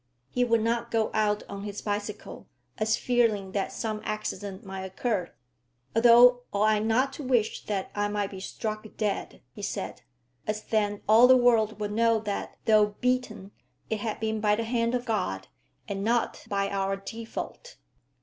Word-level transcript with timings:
He 0.31 0.43
would 0.43 0.61
not 0.63 0.89
go 0.89 1.11
out 1.13 1.43
on 1.47 1.61
his 1.61 1.83
bicycle, 1.83 2.47
as 2.79 2.97
fearing 2.97 3.51
that 3.51 3.71
some 3.71 4.01
accident 4.03 4.65
might 4.65 4.81
occur. 4.81 5.31
"Although, 5.95 6.41
ought 6.51 6.69
I 6.71 6.79
not 6.79 7.13
to 7.13 7.23
wish 7.23 7.63
that 7.65 7.91
I 7.93 8.07
might 8.07 8.31
be 8.31 8.39
struck 8.39 8.83
dead?" 8.97 9.43
he 9.53 9.61
said; 9.61 10.01
"as 10.47 10.63
then 10.63 11.01
all 11.07 11.27
the 11.27 11.37
world 11.37 11.79
would 11.79 11.91
know 11.91 12.17
that 12.21 12.57
though 12.65 12.95
beaten, 12.99 13.51
it 13.91 13.99
had 13.99 14.19
been 14.19 14.41
by 14.41 14.55
the 14.55 14.63
hand 14.63 14.95
of 14.95 15.05
God, 15.05 15.49
and 15.87 16.03
not 16.03 16.47
by 16.49 16.67
our 16.71 16.95
default." 16.95 17.77